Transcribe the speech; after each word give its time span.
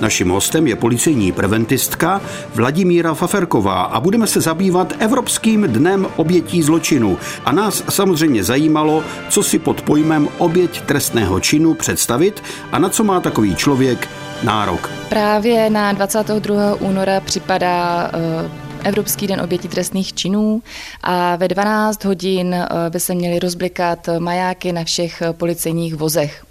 Naším 0.00 0.28
hostem 0.28 0.66
je 0.66 0.76
policejní 0.76 1.32
preventistka 1.32 2.20
Vladimíra 2.54 3.14
Faferková 3.14 3.82
a 3.82 4.00
budeme 4.00 4.26
se 4.26 4.40
zabývat 4.40 4.92
Evropským 4.98 5.62
dnem 5.62 6.06
obětí 6.16 6.62
zločinu. 6.62 7.18
A 7.44 7.52
nás 7.52 7.84
samozřejmě 7.88 8.44
zajímalo, 8.44 9.04
co 9.28 9.42
si 9.42 9.58
pod 9.58 9.82
pojmem 9.82 10.28
oběť 10.38 10.82
trestného 10.82 11.40
činu 11.40 11.74
představit 11.74 12.42
a 12.72 12.78
na 12.78 12.88
co 12.88 13.04
má 13.04 13.20
takový 13.20 13.56
člověk 13.56 14.08
nárok. 14.42 14.90
Právě 15.08 15.70
na 15.70 15.92
22. 15.92 16.74
února 16.74 17.20
připadá 17.20 18.10
uh, 18.44 18.50
Evropský 18.84 19.26
den 19.26 19.40
obětí 19.40 19.68
trestných 19.68 20.14
činů 20.14 20.62
a 21.02 21.36
ve 21.36 21.48
12 21.48 22.04
hodin 22.04 22.54
uh, 22.54 22.64
by 22.88 23.00
se 23.00 23.14
měly 23.14 23.38
rozblikat 23.38 24.08
majáky 24.18 24.72
na 24.72 24.84
všech 24.84 25.22
policejních 25.32 25.94
vozech 25.94 26.44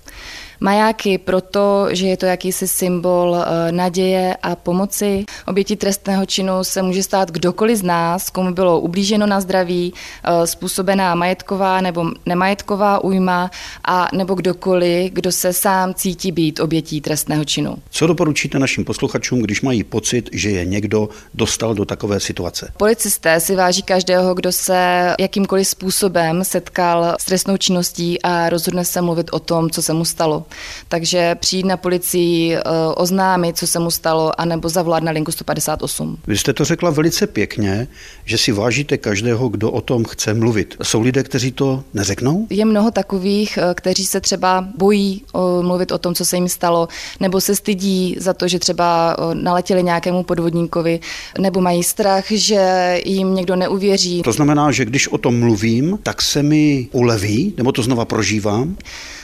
majáky 0.59 1.17
proto, 1.17 1.87
že 1.91 2.07
je 2.07 2.17
to 2.17 2.25
jakýsi 2.25 2.67
symbol 2.67 3.35
eh, 3.35 3.71
naděje 3.71 4.35
a 4.43 4.55
pomoci. 4.55 5.25
Oběti 5.47 5.75
trestného 5.75 6.25
činu 6.25 6.63
se 6.63 6.81
může 6.81 7.03
stát 7.03 7.31
kdokoliv 7.31 7.77
z 7.77 7.83
nás, 7.83 8.29
komu 8.29 8.53
bylo 8.53 8.79
ublíženo 8.79 9.25
na 9.27 9.41
zdraví, 9.41 9.93
eh, 10.23 10.47
způsobená 10.47 11.15
majetková 11.15 11.81
nebo 11.81 12.11
nemajetková 12.25 13.03
újma 13.03 13.51
a 13.85 14.07
nebo 14.13 14.35
kdokoliv, 14.35 15.13
kdo 15.13 15.31
se 15.31 15.53
sám 15.53 15.93
cítí 15.93 16.31
být 16.31 16.59
obětí 16.59 17.01
trestného 17.01 17.45
činu. 17.45 17.77
Co 17.89 18.07
doporučíte 18.07 18.59
našim 18.59 18.85
posluchačům, 18.85 19.41
když 19.41 19.61
mají 19.61 19.83
pocit, 19.83 20.29
že 20.33 20.49
je 20.49 20.65
někdo 20.65 21.09
dostal 21.33 21.73
do 21.73 21.85
takové 21.85 22.19
situace? 22.19 22.71
Policisté 22.77 23.39
si 23.39 23.55
váží 23.55 23.83
každého, 23.83 24.33
kdo 24.33 24.51
se 24.51 25.15
jakýmkoliv 25.19 25.67
způsobem 25.67 26.43
setkal 26.43 27.15
s 27.19 27.25
trestnou 27.25 27.57
činností 27.57 28.21
a 28.21 28.49
rozhodne 28.49 28.85
se 28.85 29.01
mluvit 29.01 29.29
o 29.31 29.39
tom, 29.39 29.69
co 29.69 29.81
se 29.81 29.93
mu 29.93 30.05
stalo. 30.05 30.45
Takže 30.87 31.35
přijít 31.35 31.65
na 31.65 31.77
policii, 31.77 32.55
eh, 32.55 32.61
oznámit, 32.95 33.57
co 33.57 33.67
se 33.67 33.79
mu 33.79 33.91
stalo, 33.91 34.41
anebo 34.41 34.69
zavolat 34.69 35.03
na 35.03 35.11
linku 35.11 35.31
158. 35.31 36.17
Vy 36.27 36.37
jste 36.37 36.53
to 36.53 36.65
řekla 36.65 36.89
velice 36.89 37.27
pěkně, 37.27 37.87
že 38.25 38.37
si 38.37 38.51
vážíte 38.51 38.97
každého, 38.97 39.49
kdo 39.49 39.71
o 39.71 39.81
tom 39.81 40.05
chce 40.05 40.33
mluvit. 40.33 40.75
Jsou 40.83 41.01
lidé, 41.01 41.23
kteří 41.23 41.51
to 41.51 41.83
neřeknou? 41.93 42.47
Je 42.49 42.65
mnoho 42.65 42.91
takových, 42.91 43.57
eh, 43.57 43.73
kteří 43.73 44.05
se 44.05 44.21
třeba 44.21 44.67
bojí 44.77 45.23
mluvit 45.61 45.91
o 45.91 45.97
tom, 45.97 46.15
co 46.15 46.25
se 46.25 46.35
jim 46.35 46.49
stalo, 46.49 46.87
nebo 47.19 47.41
se 47.41 47.55
stydí 47.55 48.15
za 48.19 48.33
to, 48.33 48.47
že 48.47 48.59
třeba 48.59 49.17
naletěli 49.33 49.83
nějakému 49.83 50.23
podvodníkovi, 50.23 50.99
nebo 51.39 51.61
mají 51.61 51.83
strach, 51.83 52.25
že 52.31 52.95
jim 53.05 53.35
někdo 53.35 53.55
neuvěří. 53.55 54.21
To 54.21 54.31
znamená, 54.31 54.71
že 54.71 54.85
když 54.85 55.07
o 55.07 55.17
tom 55.17 55.39
mluvím, 55.39 55.99
tak 56.03 56.21
se 56.21 56.43
mi 56.43 56.87
uleví, 56.91 57.53
nebo 57.57 57.71
to 57.71 57.83
znova 57.83 58.05
prožívám? 58.05 58.75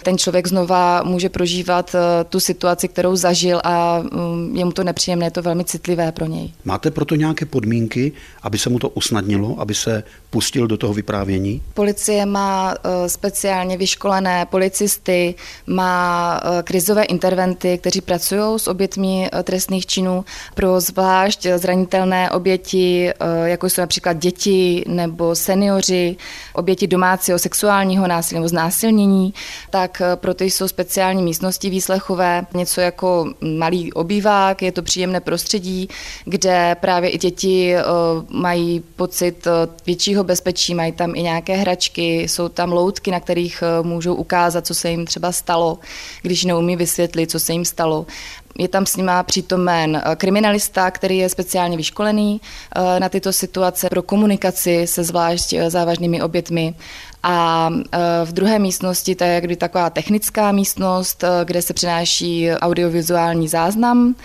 ten 0.04 0.18
člověk 0.18 0.48
znova 0.48 1.04
může 1.14 1.30
prožívat 1.30 1.96
eh, 1.96 2.24
tu 2.24 2.40
situaci, 2.40 2.88
kterou 2.88 3.16
zažil 3.16 3.62
a 3.64 4.00
mm, 4.00 4.56
je 4.58 4.66
mu 4.66 4.72
to 4.72 4.84
nepříjemné, 4.84 5.26
je 5.26 5.32
to 5.32 5.42
velmi 5.42 5.64
citlivé 5.64 6.12
pro 6.12 6.26
něj. 6.26 6.54
Máte 6.66 6.92
proto 6.92 7.16
nějaké 7.16 7.46
podmínky, 7.46 8.12
aby 8.42 8.58
se 8.58 8.70
mu 8.70 8.80
to 8.80 8.90
usnadnilo, 8.90 9.60
aby 9.60 9.74
se 9.74 10.04
pustil 10.30 10.68
do 10.68 10.78
toho 10.78 10.94
vyprávění? 10.94 11.62
Policie 11.74 12.26
má 12.26 12.74
eh, 12.74 13.10
speciálně 13.10 13.78
vyškolené 13.78 14.46
policisty, 14.46 15.36
má 15.68 16.42
eh, 16.44 16.64
krizové 16.64 17.04
interventy, 17.04 17.78
kteří 17.78 18.02
pracují 18.02 18.60
s 18.60 18.68
obětmi 18.68 19.30
trestných 19.44 19.86
činů 19.86 20.26
pro 20.56 20.80
zvlášť 20.80 21.48
zranitelné 21.56 22.32
oběti, 22.32 23.12
jako 23.44 23.70
jsou 23.70 23.82
například 23.82 24.14
děti 24.18 24.84
nebo 24.88 25.36
seniori, 25.36 26.16
oběti 26.54 26.88
domácího 26.88 27.40
sexuálního 27.40 28.08
násilí 28.08 28.40
nebo 28.40 28.48
znásilnění, 28.48 29.34
tak 29.70 30.02
pro 30.16 30.34
ty 30.34 30.46
jsou 30.46 30.68
speciální 30.68 31.03
místnosti 31.12 31.70
výslechové, 31.70 32.46
něco 32.54 32.82
jako 32.82 33.34
malý 33.58 33.94
obývák, 33.94 34.62
je 34.62 34.72
to 34.72 34.82
příjemné 34.82 35.20
prostředí, 35.20 35.90
kde 36.26 36.76
právě 36.80 37.10
i 37.10 37.18
děti 37.18 37.76
eh, 37.76 37.84
mají 38.30 38.84
pocit 38.96 39.48
eh, 39.48 39.52
většího 39.86 40.24
bezpečí, 40.24 40.76
mají 40.76 40.92
tam 40.92 41.16
i 41.16 41.22
nějaké 41.22 41.56
hračky, 41.56 42.22
jsou 42.22 42.50
tam 42.50 42.72
loutky, 42.72 43.12
na 43.12 43.20
kterých 43.20 43.64
můžou 43.82 44.14
ukázat, 44.16 44.66
co 44.68 44.74
se 44.74 44.90
jim 44.90 45.06
třeba 45.06 45.32
stalo, 45.32 45.80
když 46.22 46.46
neumí 46.46 46.76
vysvětlit, 46.76 47.32
co 47.32 47.40
se 47.40 47.54
jim 47.54 47.66
stalo. 47.66 48.06
Je 48.58 48.68
tam 48.68 48.86
s 48.86 48.96
nima 48.96 49.24
přítomen 49.24 50.04
kriminalista, 50.16 50.92
který 50.92 51.18
je 51.18 51.30
speciálně 51.30 51.78
vyškolený 51.78 52.42
na 53.00 53.10
tyto 53.10 53.34
situace 53.34 53.90
pro 53.90 54.02
komunikaci 54.02 54.88
se 54.88 55.04
zvlášť 55.04 55.54
závažnými 55.68 56.22
obětmi 56.22 56.76
a 57.24 57.70
e, 57.92 58.26
v 58.26 58.32
druhé 58.34 58.60
místnosti 58.60 59.16
to 59.16 59.24
je 59.24 59.34
jakby 59.34 59.56
taková 59.56 59.90
technická 59.90 60.52
místnost, 60.52 61.24
e, 61.24 61.28
kde 61.46 61.62
se 61.62 61.74
přináší 61.74 62.52
audiovizuální 62.52 63.48
záznam 63.48 64.16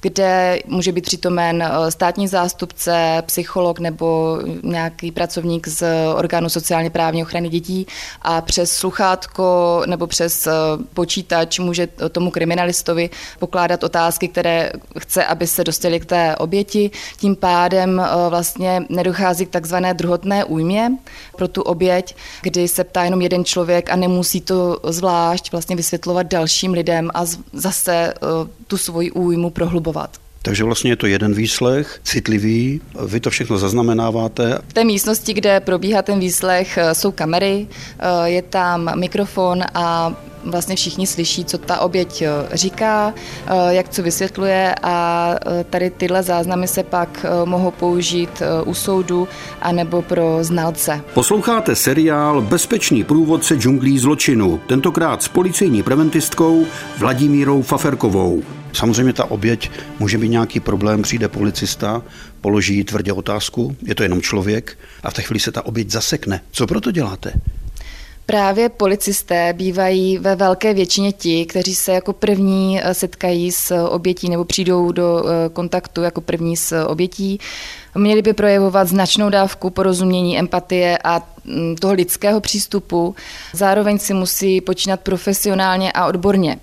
kde 0.00 0.58
může 0.66 0.92
být 0.92 1.04
přítomen 1.04 1.62
eh, 1.62 1.90
státní 1.90 2.28
zástupce, 2.28 3.22
psycholog 3.26 3.78
nebo 3.78 4.38
nějaký 4.62 5.12
pracovník 5.12 5.68
z 5.68 5.84
orgánu 6.14 6.48
sociálně 6.48 6.90
právní 6.90 7.22
ochrany 7.22 7.48
dětí 7.48 7.86
a 8.22 8.40
přes 8.40 8.72
sluchátko 8.72 9.82
nebo 9.86 10.06
přes 10.06 10.46
eh, 10.46 10.52
počítač 10.94 11.58
může 11.58 11.88
tomu 12.12 12.30
kriminalistovi 12.30 13.10
pokládat 13.38 13.84
otázky, 13.84 14.28
které 14.28 14.72
chce, 14.98 15.24
aby 15.24 15.46
se 15.46 15.64
dostali 15.64 16.00
k 16.00 16.06
té 16.06 16.36
oběti. 16.36 16.90
Tím 17.16 17.36
pádem 17.36 18.00
eh, 18.00 18.30
vlastně 18.30 18.82
nedochází 18.88 19.46
k 19.46 19.50
takzvané 19.50 19.94
druhotné 19.94 20.44
újmě 20.44 20.92
pro 21.36 21.48
tu 21.48 21.62
oběť, 21.62 22.16
kdy 22.42 22.68
se 22.68 22.84
ptá 22.84 23.04
jenom 23.04 23.22
jeden 23.22 23.44
člověk 23.44 23.90
a 23.90 23.96
nemusí 23.96 24.40
to 24.40 24.80
zvlášť 24.84 25.52
vlastně 25.52 25.76
vysvětlovat 25.76 26.26
dalším 26.26 26.72
lidem 26.72 27.10
a 27.14 27.24
zase 27.52 28.14
tu 28.66 28.76
svoji 28.76 29.10
újmu 29.10 29.50
prohlubovat 29.50 29.87
fungovat. 29.88 30.10
Takže 30.42 30.64
vlastně 30.64 30.90
je 30.90 30.96
to 30.96 31.06
jeden 31.06 31.34
výslech, 31.34 32.00
citlivý, 32.04 32.80
vy 33.06 33.20
to 33.20 33.30
všechno 33.30 33.58
zaznamenáváte. 33.58 34.58
V 34.68 34.72
té 34.72 34.84
místnosti, 34.84 35.34
kde 35.34 35.60
probíhá 35.60 36.02
ten 36.02 36.18
výslech, 36.18 36.78
eh, 36.78 36.94
jsou 36.94 37.12
kamery, 37.12 37.66
eh, 37.66 38.30
je 38.30 38.42
tam 38.42 39.00
mikrofon 39.00 39.62
a 39.74 40.14
vlastně 40.44 40.76
všichni 40.76 41.06
slyší, 41.06 41.44
co 41.44 41.58
ta 41.58 41.80
oběť 41.80 42.22
eh, 42.22 42.28
říká, 42.52 43.14
jak 43.68 43.88
co 43.88 44.02
vysvětluje 44.02 44.74
a 44.82 45.34
tady 45.70 45.90
tyhle 45.90 46.22
záznamy 46.22 46.68
se 46.68 46.82
pak 46.82 47.26
mohou 47.44 47.70
použít 47.70 48.42
u 48.64 48.74
soudu 48.74 49.28
anebo 49.62 50.02
pro 50.02 50.38
znalce. 50.40 51.00
Posloucháte 51.14 51.76
seriál 51.76 52.42
Bezpečný 52.42 53.04
průvodce 53.04 53.54
džunglí 53.54 53.98
zločinu, 53.98 54.60
tentokrát 54.66 55.22
s 55.22 55.28
policejní 55.28 55.82
preventistkou 55.82 56.66
Vladimírou 56.98 57.62
Faferkovou. 57.62 58.42
Samozřejmě 58.72 59.12
ta 59.12 59.30
oběť 59.30 59.70
může 59.98 60.18
mít 60.18 60.28
nějaký 60.28 60.60
problém, 60.60 61.02
přijde 61.02 61.28
policista, 61.28 62.02
položí 62.40 62.84
tvrdě 62.84 63.12
otázku, 63.12 63.76
je 63.86 63.94
to 63.94 64.02
jenom 64.02 64.22
člověk 64.22 64.78
a 65.02 65.10
v 65.10 65.14
té 65.14 65.22
chvíli 65.22 65.40
se 65.40 65.52
ta 65.52 65.66
oběť 65.66 65.90
zasekne. 65.90 66.40
Co 66.50 66.66
proto 66.66 66.90
děláte? 66.90 67.32
Právě 68.30 68.68
policisté 68.68 69.52
bývají 69.52 70.18
ve 70.18 70.36
velké 70.36 70.74
většině 70.74 71.12
ti, 71.12 71.46
kteří 71.46 71.74
se 71.74 71.92
jako 71.92 72.12
první 72.12 72.80
eh, 72.82 72.94
setkají 72.94 73.52
s 73.52 73.86
obětí 73.88 74.28
nebo 74.28 74.44
přijdou 74.44 74.92
do 74.92 75.24
eh, 75.24 75.48
kontaktu 75.48 76.02
jako 76.02 76.20
první 76.20 76.56
s 76.56 76.84
obětí. 76.84 77.38
Měli 77.94 78.22
by 78.22 78.32
projevovat 78.32 78.88
značnou 78.88 79.30
dávku 79.30 79.70
porozumění, 79.70 80.38
empatie 80.38 80.98
a 81.04 81.22
toho 81.80 81.92
lidského 81.92 82.40
přístupu. 82.40 83.14
Zároveň 83.52 83.98
si 83.98 84.14
musí 84.14 84.60
počínat 84.60 85.00
profesionálně 85.00 85.92
a 85.92 86.06
odborně. 86.06 86.58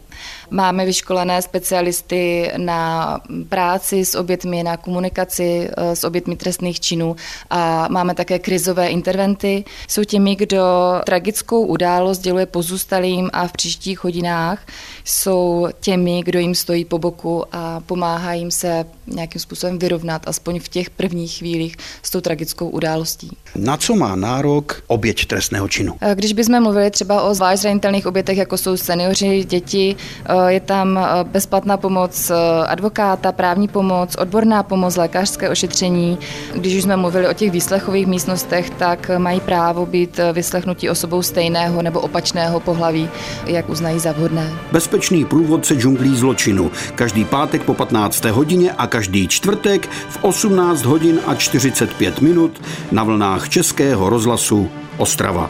Máme 0.50 0.86
vyškolené 0.86 1.42
specialisty 1.42 2.52
na 2.58 3.20
práci 3.50 4.06
s 4.06 4.16
obětmi, 4.16 4.64
na 4.64 4.78
komunikaci 4.78 5.70
eh, 5.78 5.96
s 5.96 6.04
obětmi 6.04 6.36
trestných 6.36 6.80
činů 6.80 7.16
a 7.50 7.88
máme 7.88 8.16
také 8.16 8.40
krizové 8.40 8.88
interventy. 8.88 9.64
Jsou 9.88 10.04
těmi, 10.04 10.36
kdo 10.36 10.64
tragickou 11.06 11.66
událost 11.66 12.20
děluje 12.20 12.46
pozůstalým 12.46 13.30
a 13.34 13.48
v 13.48 13.52
příštích 13.52 14.04
hodinách 14.04 14.68
jsou 15.04 15.68
těmi, 15.80 16.24
kdo 16.24 16.40
jim 16.40 16.56
stojí 16.56 16.86
po 16.86 17.00
boku 17.00 17.44
a 17.52 17.80
pomáhá 17.80 18.34
jim 18.34 18.52
se 18.52 18.86
nějakým 19.08 19.42
způsobem 19.42 19.80
vyrovnat, 19.80 20.28
aspoň 20.28 20.60
v 20.60 20.68
těch 20.68 20.90
prvních 20.90 21.38
chvílích 21.38 21.78
s 22.04 22.10
tou 22.10 22.22
tragickou 22.22 22.70
událostí. 22.70 23.38
Na 23.56 23.78
co 23.78 23.96
má 23.96 24.16
nárok 24.16 24.75
oběť 24.88 25.26
trestného 25.26 25.68
činu? 25.68 25.96
Eh, 26.02 26.16
když 26.16 26.34
bychom 26.34 26.64
mluvili 26.64 26.92
třeba 26.92 27.22
o 27.22 27.34
zvlášť 27.34 27.62
zranitelných 27.62 28.08
obětech, 28.08 28.38
jako 28.38 28.58
jsou 28.58 28.78
seniori, 28.78 29.44
děti, 29.44 29.96
eh, 30.26 30.52
je 30.52 30.60
tam 30.60 30.98
eh, 30.98 31.24
bezplatná 31.24 31.78
pomoc 31.78 32.32
advokáta, 32.68 33.32
právní 33.32 33.68
pomoc, 33.68 34.16
odborná 34.16 34.64
pomoc, 34.64 34.96
lékařské 34.96 35.50
ošetření. 35.50 36.18
Když 36.56 36.76
už 36.76 36.84
jsme 36.84 36.98
mluvili 36.98 37.28
o 37.28 37.34
těch 37.34 37.52
výslechových 37.52 38.08
místnostech, 38.08 38.70
tak 38.70 39.12
mají 39.18 39.40
právo 39.40 39.86
být 39.86 40.20
vyslechnutí 40.34 40.90
osobou 40.90 41.22
stejného 41.22 41.82
nebo 41.82 42.00
opačného 42.00 42.60
pohlaví, 42.60 43.10
jak 43.46 43.70
uznají 43.70 44.00
za 44.00 44.12
vhodné. 44.12 44.54
Bezpečný 44.72 45.26
průvodce 45.26 45.76
džunglí 45.76 46.18
zločinu. 46.18 46.72
Každý 46.96 47.26
pátek 47.26 47.64
po 47.64 47.74
15. 47.74 48.26
hodině 48.26 48.72
a 48.72 48.88
každý 48.88 49.28
čtvrtek 49.28 49.90
v 50.10 50.24
18 50.24 50.86
hodin 50.86 51.20
a 51.26 51.36
45 51.36 52.22
minut 52.22 52.62
na 52.92 53.04
vlnách 53.04 53.50
Českého 53.50 54.10
rozhlasu 54.10 54.65
Ostrava. 54.98 55.50